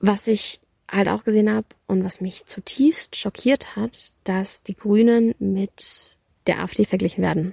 [0.00, 5.34] Was ich halt auch gesehen habe und was mich zutiefst schockiert hat, dass die Grünen
[5.40, 7.52] mit der AfD verglichen werden.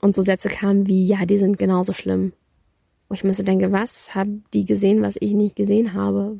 [0.00, 2.34] Und so Sätze kamen wie, ja, die sind genauso schlimm.
[3.08, 6.38] Wo ich mir so denke, was haben die gesehen, was ich nicht gesehen habe?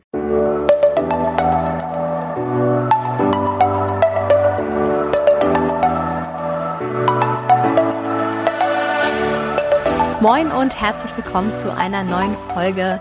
[10.20, 13.00] Moin und herzlich willkommen zu einer neuen Folge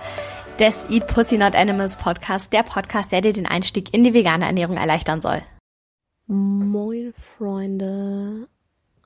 [0.62, 4.45] des Eat Pussy Not Animals Podcast, der Podcast, der dir den Einstieg in die vegane
[4.45, 5.41] Ernährung erleichtern soll.
[6.27, 8.48] Moin Freunde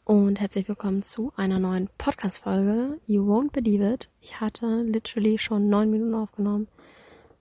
[0.03, 2.99] und herzlich willkommen zu einer neuen Podcast-Folge.
[3.07, 4.09] You won't believe it.
[4.19, 6.67] Ich hatte literally schon neun Minuten aufgenommen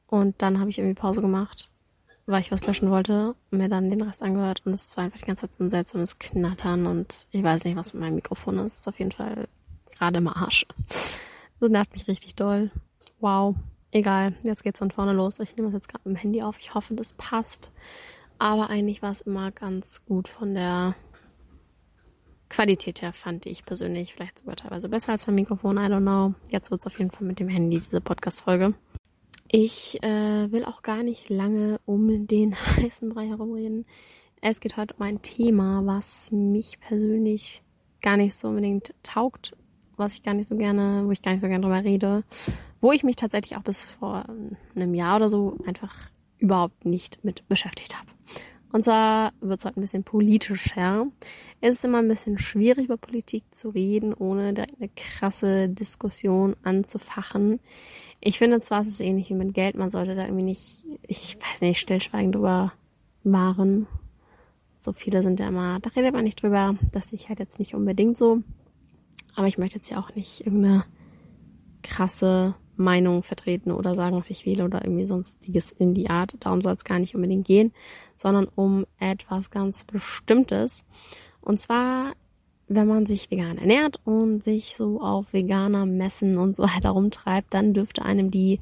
[0.07, 1.69] und dann habe ich irgendwie Pause gemacht,
[2.27, 5.27] weil ich was löschen wollte, mir dann den Rest angehört und es war einfach die
[5.27, 8.79] ganze Zeit so ein seltsames Knattern und ich weiß nicht, was mit meinem Mikrofon ist.
[8.79, 9.49] Ist auf jeden Fall
[9.99, 10.67] gerade im Arsch.
[11.59, 12.71] Das nervt mich richtig doll.
[13.19, 13.57] Wow.
[13.95, 15.39] Egal, jetzt geht's von vorne los.
[15.39, 16.59] Ich nehme das jetzt gerade mit dem Handy auf.
[16.59, 17.71] Ich hoffe, das passt.
[18.39, 20.97] Aber eigentlich war es immer ganz gut von der
[22.49, 25.77] Qualität her, fand ich persönlich vielleicht sogar teilweise besser als mein Mikrofon.
[25.77, 26.35] I don't know.
[26.51, 28.75] Jetzt wird's auf jeden Fall mit dem Handy, diese Podcast-Folge.
[29.49, 33.87] Ich äh, will auch gar nicht lange um den heißen Brei herumreden.
[34.41, 37.63] Es geht heute um ein Thema, was mich persönlich
[38.03, 39.57] gar nicht so unbedingt taugt,
[39.97, 42.25] was ich gar nicht so gerne, wo ich gar nicht so gerne drüber rede,
[42.81, 44.25] wo ich mich tatsächlich auch bis vor
[44.75, 45.95] einem Jahr oder so einfach
[46.39, 48.09] überhaupt nicht mit beschäftigt habe.
[48.73, 51.07] Und zwar wird es heute ein bisschen politischer.
[51.61, 56.57] Es ist immer ein bisschen schwierig, über Politik zu reden, ohne direkt eine krasse Diskussion
[56.65, 57.61] anzufachen.
[58.21, 61.39] Ich finde zwar, es ist ähnlich wie mit Geld, man sollte da irgendwie nicht, ich
[61.41, 62.73] weiß nicht, stillschweigend drüber
[63.23, 63.87] wahren.
[64.79, 66.75] So viele sind ja immer, da redet man nicht drüber.
[66.91, 68.43] Das sehe ich halt jetzt nicht unbedingt so.
[69.35, 70.85] Aber ich möchte jetzt ja auch nicht irgendeine
[71.83, 76.35] krasse Meinung vertreten oder sagen, was ich wähle oder irgendwie sonstiges in die Art.
[76.41, 77.73] Darum soll es gar nicht unbedingt gehen,
[78.17, 80.85] sondern um etwas ganz Bestimmtes.
[81.41, 82.13] Und zwar,
[82.67, 87.53] wenn man sich vegan ernährt und sich so auf veganer Messen und so weiter rumtreibt,
[87.55, 88.61] dann dürfte einem die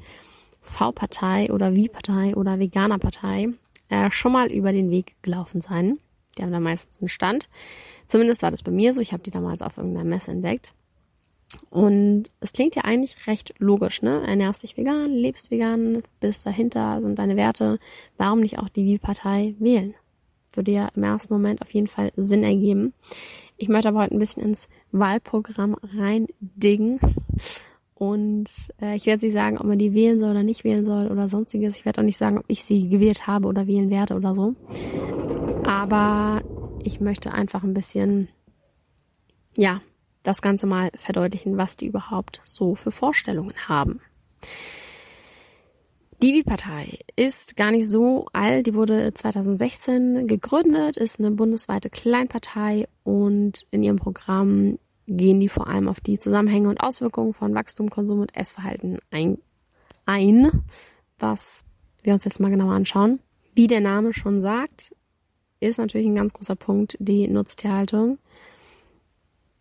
[0.61, 3.49] V-Partei oder Wie-Partei oder Veganer-Partei
[3.89, 5.99] äh, schon mal über den Weg gelaufen sein.
[6.37, 7.49] Die haben da meistens einen Stand.
[8.09, 9.01] Zumindest war das bei mir so.
[9.01, 10.75] Ich habe die damals auf irgendeiner Messe entdeckt.
[11.71, 14.23] Und es klingt ja eigentlich recht logisch, ne?
[14.27, 17.79] Ernährst dich vegan, lebst vegan, bis dahinter sind deine Werte.
[18.17, 19.95] Warum nicht auch die Wie-Partei wählen?
[20.55, 22.95] Würde ja im ersten Moment auf jeden Fall Sinn ergeben.
[23.57, 27.01] Ich möchte aber heute ein bisschen ins Wahlprogramm reindingen.
[27.95, 28.51] Und
[28.81, 31.29] äh, ich werde nicht sagen, ob man die wählen soll oder nicht wählen soll oder
[31.29, 31.77] sonstiges.
[31.77, 34.57] Ich werde auch nicht sagen, ob ich sie gewählt habe oder wählen werde oder so.
[35.83, 36.43] Aber
[36.85, 38.29] ich möchte einfach ein bisschen,
[39.57, 39.81] ja,
[40.23, 44.01] das Ganze mal verdeutlichen, was die überhaupt so für Vorstellungen haben.
[46.23, 48.69] Die Wie-Partei ist gar nicht so alt.
[48.69, 54.79] Die wurde 2016 gegründet, ist eine bundesweite Kleinpartei und in ihrem Programm
[55.09, 59.39] gehen die vor allem auf die Zusammenhänge und Auswirkungen von Wachstum, Konsum und Essverhalten ein,
[60.07, 60.63] ein
[61.19, 61.65] was
[62.05, 63.19] wir uns jetzt mal genauer anschauen.
[63.57, 64.95] Wie der Name schon sagt,
[65.69, 68.19] ist natürlich ein ganz großer Punkt die Nutztierhaltung.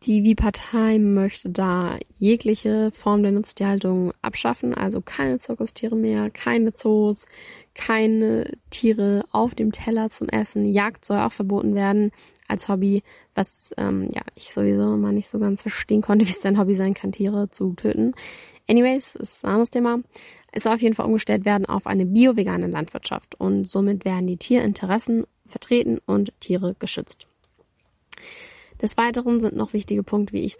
[0.03, 7.27] Die Wie-Partei möchte da jegliche Form der Nutztierhaltung abschaffen, also keine Zirkustiere mehr, keine Zoos,
[7.75, 10.65] keine Tiere auf dem Teller zum Essen.
[10.65, 12.11] Jagd soll auch verboten werden
[12.47, 13.03] als Hobby,
[13.35, 16.73] was ähm, ja ich sowieso mal nicht so ganz verstehen konnte, wie es dein Hobby
[16.73, 18.13] sein kann, Tiere zu töten.
[18.67, 19.99] Anyways, ist ein anderes Thema.
[20.51, 24.37] Es soll auf jeden Fall umgestellt werden auf eine bio-vegane Landwirtschaft und somit werden die
[24.37, 27.27] Tierinteressen vertreten und Tiere geschützt.
[28.81, 30.57] Des Weiteren sind noch wichtige Punkte, wie ich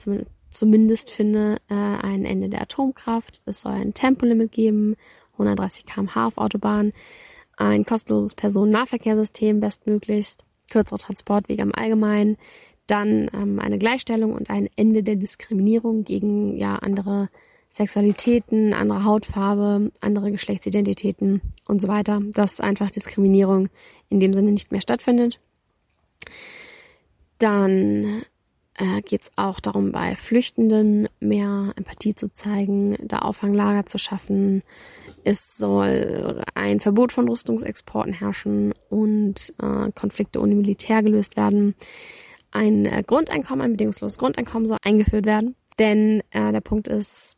[0.49, 3.41] zumindest finde, äh, ein Ende der Atomkraft.
[3.45, 4.95] Es soll ein Tempolimit geben,
[5.33, 6.93] 130 km/h auf Autobahn,
[7.57, 12.37] ein kostenloses Personennahverkehrssystem bestmöglichst, kürzere Transportwege im Allgemeinen,
[12.87, 17.29] dann ähm, eine Gleichstellung und ein Ende der Diskriminierung gegen ja andere
[17.71, 23.69] Sexualitäten, andere Hautfarbe, andere Geschlechtsidentitäten und so weiter, dass einfach Diskriminierung
[24.09, 25.39] in dem Sinne nicht mehr stattfindet.
[27.37, 28.23] Dann
[28.75, 34.63] äh, geht es auch darum, bei Flüchtenden mehr Empathie zu zeigen, da Auffanglager zu schaffen.
[35.23, 41.75] Es soll ein Verbot von Rüstungsexporten herrschen und äh, Konflikte ohne Militär gelöst werden.
[42.51, 45.55] Ein äh, Grundeinkommen, ein bedingungsloses Grundeinkommen soll eingeführt werden.
[45.79, 47.37] Denn äh, der Punkt ist,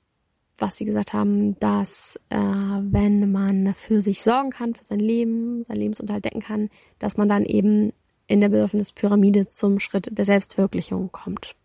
[0.57, 5.63] was sie gesagt haben, dass äh, wenn man für sich sorgen kann, für sein Leben,
[5.63, 6.69] sein Lebensunterhalt decken kann,
[6.99, 7.91] dass man dann eben
[8.27, 11.55] in der Bedürfnispyramide zum Schritt der Selbstverwirklichung kommt.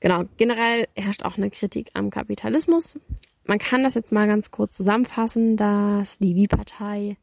[0.00, 2.98] Genau, generell herrscht auch eine Kritik am Kapitalismus.
[3.44, 7.16] man kann das jetzt mal ganz kurz zusammenfassen, dass die Wie-Partei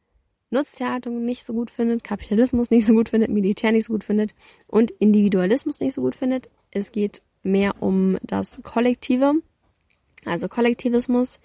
[0.50, 4.36] Nutztierhaltung nicht so gut findet, Kapitalismus nicht so gut findet, Militär nicht so gut findet
[4.68, 6.50] und Individualismus nicht so gut findet.
[6.72, 9.36] Es geht mehr um das Kollektive,
[10.24, 11.40] also Kollektivismus.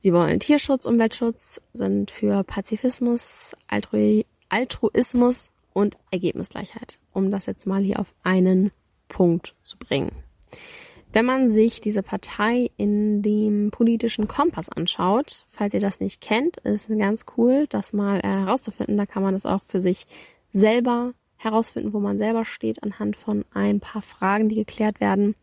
[0.00, 7.82] Sie wollen Tierschutz, Umweltschutz, sind für Pazifismus, Altru Altruismus und Ergebnisgleichheit, um das jetzt mal
[7.82, 8.70] hier auf einen
[9.08, 10.12] Punkt zu bringen.
[11.12, 16.58] Wenn man sich diese Partei in dem politischen Kompass anschaut, falls ihr das nicht kennt,
[16.58, 18.96] ist ganz cool, das mal herauszufinden.
[18.98, 20.06] Da kann man es auch für sich
[20.50, 25.34] selber herausfinden, wo man selber steht, anhand von ein paar Fragen, die geklärt werden.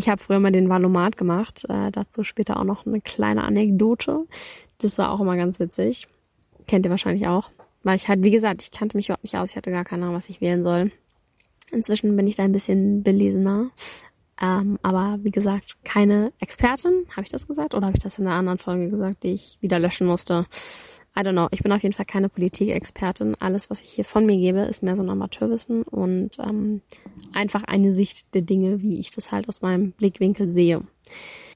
[0.00, 4.24] Ich habe früher mal den Valomat gemacht, äh, dazu später auch noch eine kleine Anekdote.
[4.78, 6.08] Das war auch immer ganz witzig.
[6.66, 7.50] Kennt ihr wahrscheinlich auch.
[7.82, 10.04] Weil ich halt, wie gesagt, ich kannte mich überhaupt nicht aus, ich hatte gar keine
[10.04, 10.86] Ahnung, was ich wählen soll.
[11.70, 13.72] Inzwischen bin ich da ein bisschen belesener.
[14.40, 17.04] Ähm, aber wie gesagt, keine Expertin.
[17.10, 17.74] Habe ich das gesagt?
[17.74, 20.46] Oder habe ich das in einer anderen Folge gesagt, die ich wieder löschen musste?
[21.16, 21.48] I don't know.
[21.50, 23.34] Ich bin auf jeden Fall keine Politikexpertin.
[23.40, 26.82] Alles, was ich hier von mir gebe, ist mehr so ein Amateurwissen und ähm,
[27.32, 30.82] einfach eine Sicht der Dinge, wie ich das halt aus meinem Blickwinkel sehe.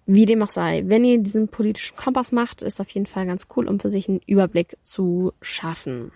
[0.07, 3.47] Wie dem auch sei, wenn ihr diesen politischen Kompass macht, ist auf jeden Fall ganz
[3.57, 6.13] cool, um für sich einen Überblick zu schaffen.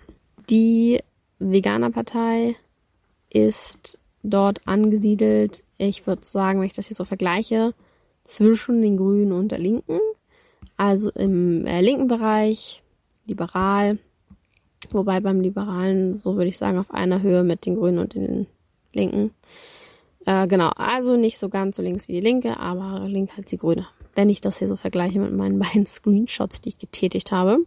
[0.51, 1.01] Die
[1.39, 2.57] Veganerpartei
[3.31, 7.73] ist dort angesiedelt, ich würde sagen, wenn ich das hier so vergleiche,
[8.25, 10.01] zwischen den Grünen und der Linken.
[10.77, 12.83] Also im äh, linken Bereich
[13.29, 13.99] liberal,
[14.91, 18.47] wobei beim Liberalen, so würde ich sagen, auf einer Höhe mit den Grünen und den
[18.93, 19.33] Linken.
[20.27, 23.57] Äh, genau, also nicht so ganz so links wie die Linke, aber link als die
[23.57, 23.87] Grüne.
[24.15, 27.59] Wenn ich das hier so vergleiche mit meinen beiden Screenshots, die ich getätigt habe.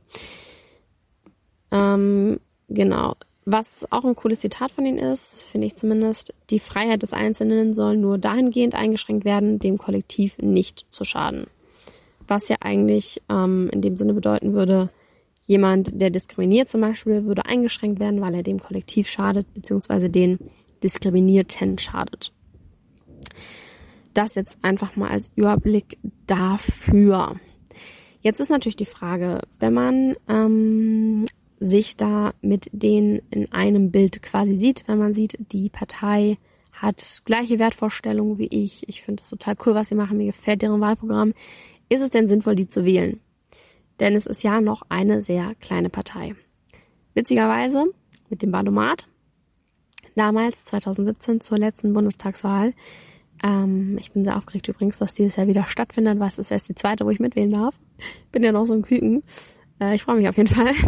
[1.72, 3.16] Ähm, genau.
[3.46, 7.74] Was auch ein cooles Zitat von ihnen ist, finde ich zumindest, die Freiheit des Einzelnen
[7.74, 11.48] soll nur dahingehend eingeschränkt werden, dem Kollektiv nicht zu schaden.
[12.28, 14.90] Was ja eigentlich ähm, in dem Sinne bedeuten würde,
[15.42, 20.38] Jemand, der diskriminiert zum Beispiel, würde eingeschränkt werden, weil er dem Kollektiv schadet, beziehungsweise den
[20.84, 22.32] Diskriminierten schadet.
[24.14, 25.98] Das jetzt einfach mal als Überblick
[26.28, 27.40] dafür.
[28.22, 31.26] Jetzt ist natürlich die Frage, wenn man ähm,
[31.60, 36.38] sich da mit denen in einem Bild quasi sieht, wenn man sieht, die Partei
[36.72, 40.62] hat gleiche Wertvorstellungen wie ich, ich finde das total cool, was sie machen, mir gefällt
[40.62, 41.34] deren Wahlprogramm,
[41.90, 43.20] ist es denn sinnvoll, die zu wählen?
[44.02, 46.36] Denn es ist ja noch eine sehr kleine Partei.
[47.14, 47.86] Witzigerweise
[48.30, 49.08] mit dem Badomat,
[50.16, 52.74] damals 2017 zur letzten Bundestagswahl,
[53.44, 56.68] ähm, ich bin sehr aufgeregt übrigens, dass dieses Jahr wieder stattfindet, weil es ist erst
[56.70, 57.76] die zweite, wo ich mitwählen darf.
[58.32, 59.24] Bin ja noch so ein Küken.
[59.80, 60.74] Äh, ich freue mich auf jeden Fall.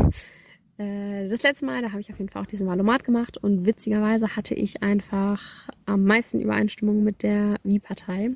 [0.80, 3.68] Äh, das letzte Mal, da habe ich auf jeden Fall auch diesen Valomat gemacht und
[3.68, 8.32] witzigerweise hatte ich einfach am meisten Übereinstimmung mit der Wie-Partei.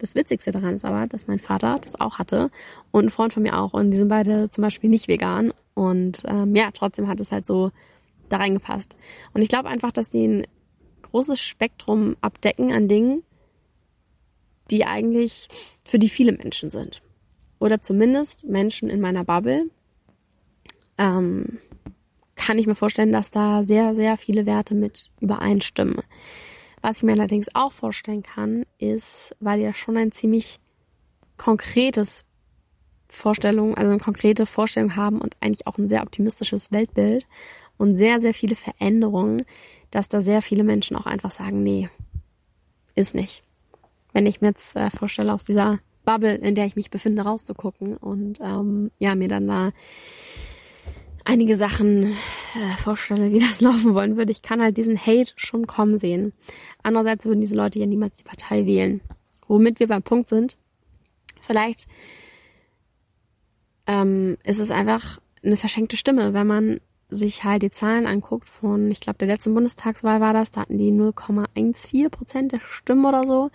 [0.00, 2.50] Das Witzigste daran ist aber, dass mein Vater das auch hatte
[2.90, 3.74] und ein Freund von mir auch.
[3.74, 5.52] Und die sind beide zum Beispiel nicht vegan.
[5.74, 7.70] Und ähm, ja, trotzdem hat es halt so
[8.30, 8.96] da reingepasst.
[9.34, 10.46] Und ich glaube einfach, dass die ein
[11.02, 13.22] großes Spektrum abdecken an Dingen,
[14.70, 15.48] die eigentlich
[15.82, 17.02] für die viele Menschen sind.
[17.58, 19.66] Oder zumindest Menschen in meiner Bubble.
[20.96, 21.58] Ähm,
[22.36, 25.98] kann ich mir vorstellen, dass da sehr, sehr viele Werte mit übereinstimmen.
[26.82, 30.58] Was ich mir allerdings auch vorstellen kann, ist, weil ja schon ein ziemlich
[31.36, 32.24] konkretes
[33.08, 37.26] Vorstellung, also eine konkrete Vorstellung haben und eigentlich auch ein sehr optimistisches Weltbild
[37.76, 39.42] und sehr, sehr viele Veränderungen,
[39.90, 41.88] dass da sehr viele Menschen auch einfach sagen, nee,
[42.94, 43.42] ist nicht.
[44.12, 47.96] Wenn ich mir jetzt äh, vorstelle, aus dieser Bubble, in der ich mich befinde, rauszugucken
[47.96, 49.72] und ähm, ja, mir dann da
[51.30, 52.16] einige Sachen
[52.56, 54.32] äh, vorstelle, wie das laufen wollen würde.
[54.32, 56.32] Ich kann halt diesen Hate schon kommen sehen.
[56.82, 59.00] Andererseits würden diese Leute ja niemals die Partei wählen.
[59.46, 60.56] Womit wir beim Punkt sind,
[61.40, 61.86] vielleicht
[63.86, 68.90] ähm, ist es einfach eine verschenkte Stimme, wenn man sich halt die Zahlen anguckt von,
[68.90, 73.26] ich glaube, der letzten Bundestagswahl war das, da hatten die 0,14 Prozent der Stimmen oder
[73.26, 73.50] so.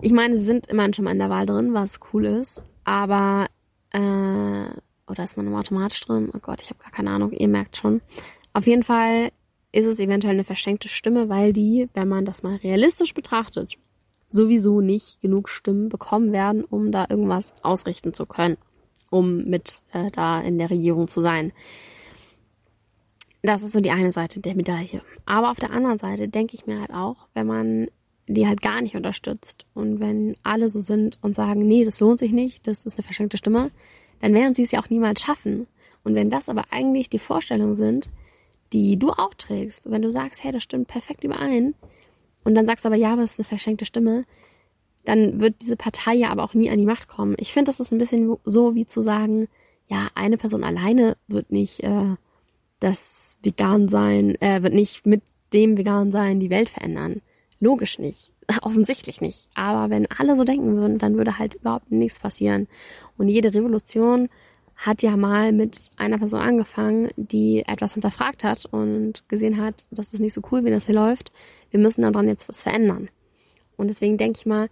[0.00, 3.46] Ich meine, sie sind immerhin schon mal in der Wahl drin, was cool ist, aber
[3.92, 4.66] äh,
[5.08, 6.30] oder ist man im automatisch drin?
[6.34, 8.00] Oh Gott, ich habe gar keine Ahnung, ihr merkt schon.
[8.52, 9.30] Auf jeden Fall
[9.72, 13.76] ist es eventuell eine verschenkte Stimme, weil die, wenn man das mal realistisch betrachtet,
[14.28, 18.56] sowieso nicht genug Stimmen bekommen werden, um da irgendwas ausrichten zu können,
[19.10, 21.52] um mit äh, da in der Regierung zu sein.
[23.42, 25.02] Das ist so die eine Seite der Medaille.
[25.24, 27.88] Aber auf der anderen Seite denke ich mir halt auch, wenn man
[28.26, 32.18] die halt gar nicht unterstützt und wenn alle so sind und sagen, nee, das lohnt
[32.18, 33.70] sich nicht, das ist eine verschenkte Stimme,
[34.20, 35.66] dann werden sie es ja auch niemals schaffen.
[36.04, 38.08] Und wenn das aber eigentlich die Vorstellungen sind,
[38.72, 41.74] die du auch trägst, wenn du sagst, hey, das stimmt perfekt überein,
[42.44, 44.24] und dann sagst du aber, ja, aber es ist eine verschenkte Stimme,
[45.04, 47.34] dann wird diese Partei ja aber auch nie an die Macht kommen.
[47.38, 49.48] Ich finde, das ist ein bisschen so wie zu sagen,
[49.86, 52.16] ja, eine Person alleine wird nicht äh,
[52.80, 55.22] das Vegan-Sein, äh, wird nicht mit
[55.52, 57.22] dem Vegan-Sein die Welt verändern.
[57.60, 58.32] Logisch nicht.
[58.62, 59.48] Offensichtlich nicht.
[59.54, 62.66] Aber wenn alle so denken würden, dann würde halt überhaupt nichts passieren.
[63.16, 64.28] Und jede Revolution
[64.76, 70.12] hat ja mal mit einer Person angefangen, die etwas hinterfragt hat und gesehen hat, das
[70.12, 71.32] ist nicht so cool, wie das hier läuft.
[71.70, 73.08] Wir müssen daran jetzt was verändern.
[73.76, 74.68] Und deswegen denke ich mal,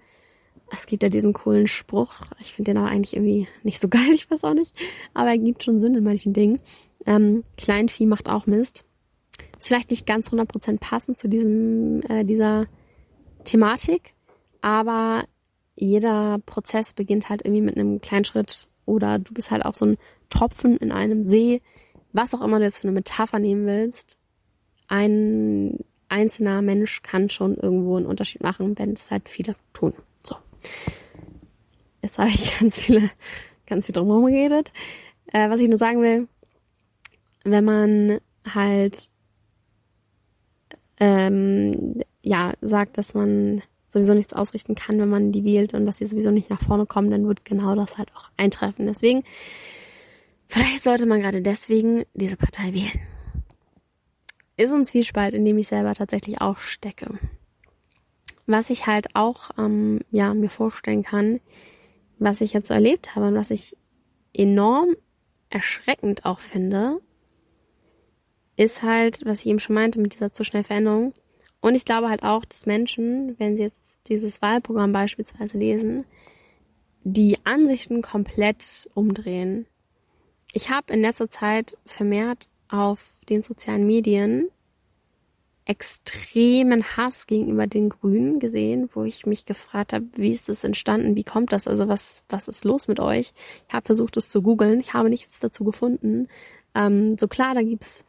[0.70, 2.12] es gibt ja diesen coolen Spruch.
[2.40, 4.74] Ich finde den aber eigentlich irgendwie nicht so geil, ich weiß auch nicht.
[5.12, 6.60] Aber er gibt schon Sinn in manchen Dingen.
[7.04, 8.84] Ähm, Kleinvieh macht auch Mist.
[9.58, 12.66] Ist vielleicht nicht ganz 100% passend zu diesem, äh, dieser
[13.46, 14.14] Thematik,
[14.60, 15.24] aber
[15.74, 19.86] jeder Prozess beginnt halt irgendwie mit einem kleinen Schritt oder du bist halt auch so
[19.86, 19.98] ein
[20.28, 21.62] Tropfen in einem See,
[22.12, 24.18] was auch immer du jetzt für eine Metapher nehmen willst.
[24.88, 29.92] Ein einzelner Mensch kann schon irgendwo einen Unterschied machen, wenn es halt viele tun.
[30.20, 30.36] So.
[32.02, 33.10] Jetzt habe ich ganz viele,
[33.66, 34.72] ganz viel drumherum geredet.
[35.26, 36.28] Äh, was ich nur sagen will,
[37.44, 39.10] wenn man halt
[41.00, 45.98] ähm, ja sagt, dass man sowieso nichts ausrichten kann, wenn man die wählt und dass
[45.98, 48.86] sie sowieso nicht nach vorne kommen, dann wird genau das halt auch eintreffen.
[48.86, 49.22] Deswegen,
[50.48, 53.00] vielleicht sollte man gerade deswegen diese Partei wählen.
[54.56, 57.18] Ist ein Zwiespalt, in dem ich selber tatsächlich auch stecke.
[58.46, 61.40] Was ich halt auch ähm, ja, mir vorstellen kann,
[62.18, 63.76] was ich jetzt so erlebt habe und was ich
[64.32, 64.96] enorm
[65.50, 67.00] erschreckend auch finde,
[68.56, 71.12] ist halt, was ich eben schon meinte mit dieser zu schnell Veränderung,
[71.60, 76.04] und ich glaube halt auch, dass Menschen, wenn sie jetzt dieses Wahlprogramm beispielsweise lesen,
[77.02, 79.66] die Ansichten komplett umdrehen.
[80.52, 84.48] Ich habe in letzter Zeit vermehrt auf den sozialen Medien
[85.64, 91.16] extremen Hass gegenüber den Grünen gesehen, wo ich mich gefragt habe, wie ist das entstanden,
[91.16, 93.34] wie kommt das, also was, was ist los mit euch?
[93.66, 96.28] Ich habe versucht, es zu googeln, ich habe nichts dazu gefunden.
[96.76, 98.04] Ähm, so klar, da gibt's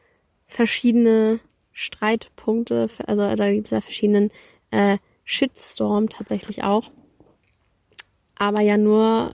[0.47, 1.39] verschiedene
[1.73, 4.31] Streitpunkte, also da gibt es ja verschiedenen
[4.71, 6.89] äh, Shitstorm tatsächlich auch.
[8.35, 9.33] Aber ja nur,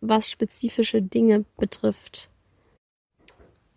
[0.00, 2.30] was spezifische Dinge betrifft.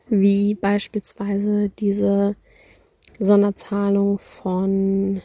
[0.08, 2.36] Wie beispielsweise diese
[3.20, 5.22] Sonderzahlung von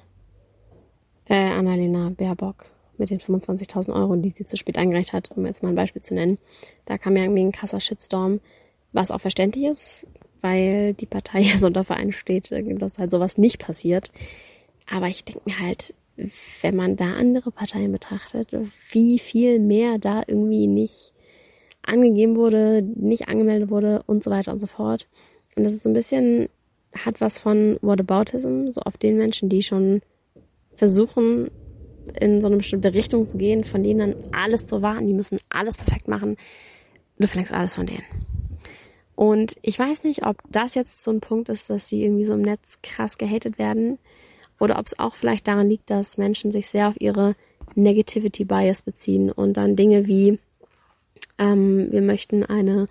[1.27, 5.63] äh, Annalena Baerbock mit den 25.000 Euro, die sie zu spät eingereicht hat, um jetzt
[5.63, 6.39] mal ein Beispiel zu nennen.
[6.87, 8.41] Da kam ja irgendwie ein krasser Shitstorm,
[8.93, 10.07] was auch verständlich ist
[10.41, 14.11] weil die Partei ja so unter Verein steht, dass halt sowas nicht passiert.
[14.91, 15.95] Aber ich denke mir halt,
[16.63, 18.49] wenn man da andere Parteien betrachtet,
[18.91, 21.13] wie viel mehr da irgendwie nicht
[21.83, 25.07] angegeben wurde, nicht angemeldet wurde und so weiter und so fort.
[25.57, 26.49] Und das ist so ein bisschen,
[26.93, 30.01] hat was von Whataboutism, so auf den Menschen, die schon
[30.75, 31.51] versuchen,
[32.21, 35.39] in so eine bestimmte Richtung zu gehen, von denen dann alles zu warten, die müssen
[35.49, 36.37] alles perfekt machen.
[37.19, 38.05] Du verlängst alles von denen.
[39.17, 42.35] Und ich weiß nicht, ob das jetzt so ein Punkt ist, dass die irgendwie so
[42.35, 43.99] im Netz krass gehatet werden
[44.61, 47.35] oder ob es auch vielleicht daran liegt, dass Menschen sich sehr auf ihre
[47.75, 50.39] Negativity Bias beziehen und dann Dinge wie
[51.39, 52.87] ähm, wir möchten eine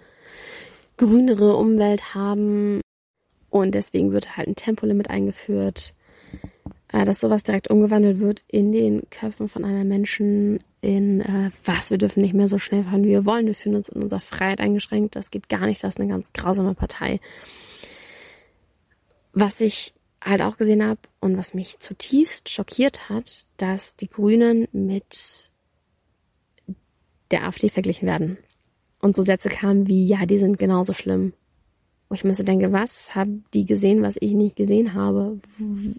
[0.98, 2.82] grünere Umwelt haben
[3.52, 5.94] und deswegen wird halt ein Tempolimit eingeführt
[7.04, 11.98] dass sowas direkt umgewandelt wird in den Köpfen von einer Menschen in äh, was, wir
[11.98, 14.60] dürfen nicht mehr so schnell fahren, wie wir wollen, wir fühlen uns in unserer Freiheit
[14.60, 17.20] eingeschränkt, das geht gar nicht, das ist eine ganz grausame Partei.
[19.34, 24.68] Was ich halt auch gesehen habe und was mich zutiefst schockiert hat, dass die Grünen
[24.72, 25.50] mit
[27.32, 28.38] der AfD verglichen werden.
[29.00, 31.34] Und so Sätze kamen wie, ja, die sind genauso schlimm.
[32.08, 35.40] Wo ich mir so denke, was haben die gesehen, was ich nicht gesehen habe?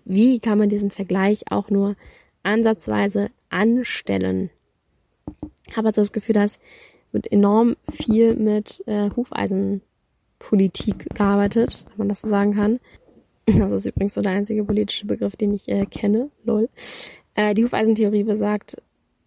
[0.04, 1.96] Wie kann man diesen Vergleich auch nur
[2.42, 4.50] ansatzweise anstellen?
[5.68, 6.60] Ich habe also das Gefühl, dass
[7.16, 12.78] wird enorm viel mit äh, Hufeisenpolitik gearbeitet, wenn man das so sagen kann.
[13.46, 16.30] Das ist übrigens so der einzige politische Begriff, den ich äh, kenne.
[16.44, 16.68] Lol.
[17.34, 18.82] Äh, die Hufeisentheorie besagt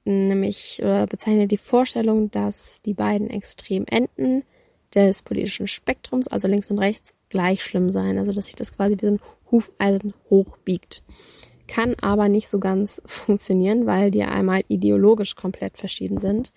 [0.06, 4.44] nämlich oder bezeichnet die Vorstellung, dass die beiden Extremenden
[4.96, 8.18] des politischen Spektrums, also links und rechts, gleich schlimm sein.
[8.18, 9.20] Also dass sich das quasi diesen
[9.52, 11.04] Hufeisen hochbiegt.
[11.68, 16.52] Kann aber nicht so ganz funktionieren, weil die einmal ideologisch komplett verschieden sind.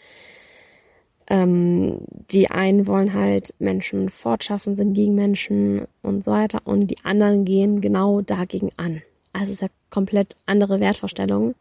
[1.29, 6.61] Ähm, die einen wollen halt Menschen fortschaffen, sind gegen Menschen und so weiter.
[6.65, 9.03] Und die anderen gehen genau dagegen an.
[9.33, 11.55] Also es ist ja komplett andere Wertvorstellungen.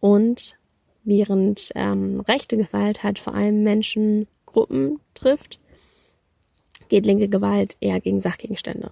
[0.00, 0.56] Und
[1.04, 5.58] während ähm, rechte Gewalt halt vor allem Menschengruppen trifft,
[6.88, 8.90] geht linke Gewalt eher gegen Sachgegenstände.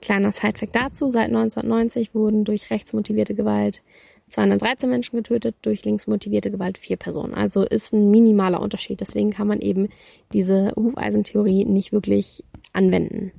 [0.00, 3.82] Kleiner Sidefact dazu, seit 1990 wurden durch rechtsmotivierte Gewalt
[4.28, 7.34] 213 Menschen getötet, durch linksmotivierte Gewalt vier Personen.
[7.34, 9.00] Also ist ein minimaler Unterschied.
[9.00, 9.88] Deswegen kann man eben
[10.32, 12.42] diese Hufeisentheorie nicht wirklich
[12.72, 13.30] anwenden.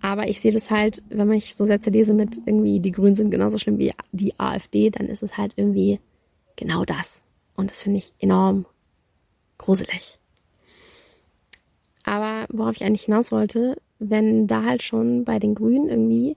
[0.00, 3.30] Aber ich sehe das halt, wenn ich so Sätze lese mit irgendwie, die Grünen sind
[3.30, 6.00] genauso schlimm wie die AfD, dann ist es halt irgendwie
[6.56, 7.22] genau das.
[7.54, 8.66] Und das finde ich enorm
[9.58, 10.18] gruselig.
[12.06, 16.36] Aber worauf ich eigentlich hinaus wollte, wenn da halt schon bei den Grünen irgendwie,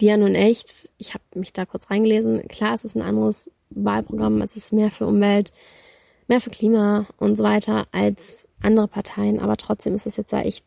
[0.00, 3.50] die ja nun echt, ich habe mich da kurz reingelesen, klar, es ist ein anderes
[3.70, 5.52] Wahlprogramm, es ist mehr für Umwelt,
[6.28, 10.40] mehr für Klima und so weiter als andere Parteien, aber trotzdem ist es jetzt ja
[10.40, 10.64] echt,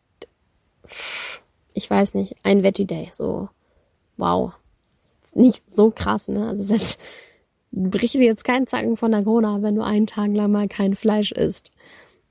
[1.72, 3.48] ich weiß nicht, ein Veggie Day, so,
[4.16, 4.52] wow.
[5.34, 6.48] Nicht so krass, ne?
[6.48, 6.98] Also es
[7.70, 10.94] bricht dir jetzt keinen Zacken von der Corona, wenn du einen Tag lang mal kein
[10.94, 11.70] Fleisch isst.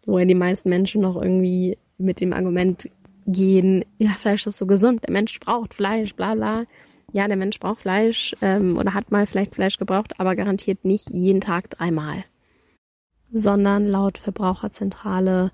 [0.05, 2.89] Wo ja die meisten Menschen noch irgendwie mit dem Argument
[3.27, 6.65] gehen, ja, Fleisch ist so gesund, der Mensch braucht Fleisch, bla bla.
[7.13, 11.09] Ja, der Mensch braucht Fleisch ähm, oder hat mal vielleicht Fleisch gebraucht, aber garantiert nicht
[11.09, 12.23] jeden Tag dreimal.
[13.31, 15.51] Sondern laut Verbraucherzentrale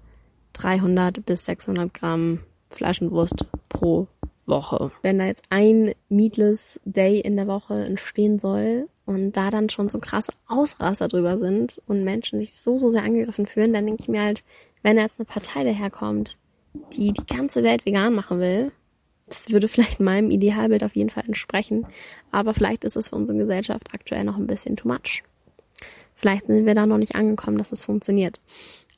[0.53, 2.39] 300 bis 600 Gramm
[2.69, 4.07] Fleisch und Wurst pro
[4.45, 4.91] Woche.
[5.01, 9.89] Wenn da jetzt ein Meatless Day in der Woche entstehen soll und da dann schon
[9.89, 14.03] so krasse Ausraster drüber sind und Menschen sich so, so sehr angegriffen fühlen, dann denke
[14.03, 14.43] ich mir halt,
[14.84, 16.38] wenn jetzt eine Partei daherkommt,
[16.93, 18.72] die die ganze Welt vegan machen will,
[19.27, 21.86] das würde vielleicht meinem Idealbild auf jeden Fall entsprechen,
[22.31, 25.24] aber vielleicht ist es für unsere Gesellschaft aktuell noch ein bisschen too much.
[26.15, 28.39] Vielleicht sind wir da noch nicht angekommen, dass es funktioniert.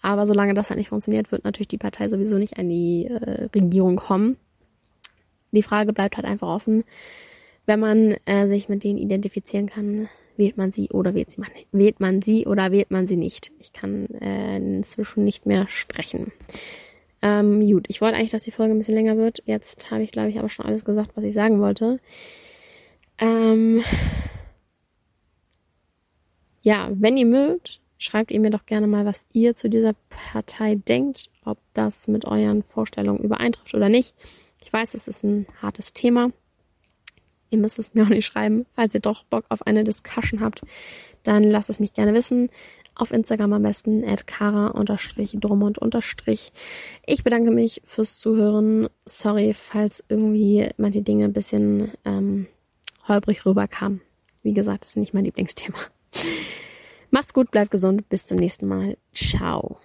[0.02, 3.50] Aber solange das halt nicht funktioniert, wird natürlich die Partei sowieso nicht an die äh,
[3.54, 4.38] Regierung kommen.
[5.52, 6.86] Die Frage bleibt halt einfach offen.
[7.66, 10.08] Wenn man äh, sich mit denen identifizieren kann,
[10.40, 13.52] wählt man sie oder wählt, sie man, wählt man sie oder wählt man sie nicht.
[13.60, 16.32] Ich kann äh, inzwischen nicht mehr sprechen.
[17.22, 19.44] Ähm, gut, ich wollte eigentlich, dass die Folge ein bisschen länger wird.
[19.46, 22.00] Jetzt habe ich, glaube ich, aber schon alles gesagt, was ich sagen wollte.
[23.20, 23.84] Ähm,
[26.62, 30.76] ja, wenn ihr mögt, schreibt ihr mir doch gerne mal, was ihr zu dieser Partei
[30.76, 34.16] denkt, ob das mit euren Vorstellungen übereintrifft oder nicht.
[34.64, 36.32] Ich weiß, es ist ein hartes Thema.
[37.50, 38.66] Ihr müsst es mir auch nicht schreiben.
[38.76, 40.62] Falls ihr doch Bock auf eine Discussion habt,
[41.24, 42.50] dann lasst es mich gerne wissen.
[42.96, 45.80] Auf Instagram am besten at kara-drummond-
[47.06, 48.90] Ich bedanke mich fürs Zuhören.
[49.06, 52.48] Sorry, falls irgendwie manche Dinge ein bisschen ähm,
[53.08, 54.02] holprig rüberkamen.
[54.44, 55.78] Wie gesagt, das ist nicht mein Lieblingsthema.
[57.12, 58.08] Macht's gut, bleibt gesund.
[58.10, 58.98] Bis zum nächsten Mal.
[59.14, 59.80] Ciao.